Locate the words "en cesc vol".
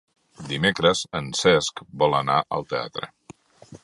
1.19-2.17